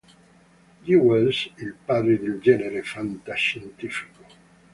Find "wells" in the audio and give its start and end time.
0.95-1.47